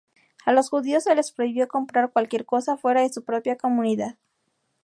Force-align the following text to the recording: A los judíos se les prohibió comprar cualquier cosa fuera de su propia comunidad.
A 0.47 0.51
los 0.51 0.69
judíos 0.71 1.03
se 1.03 1.13
les 1.13 1.31
prohibió 1.31 1.67
comprar 1.67 2.11
cualquier 2.11 2.43
cosa 2.43 2.75
fuera 2.75 3.01
de 3.01 3.13
su 3.13 3.23
propia 3.23 3.55
comunidad. 3.55 4.17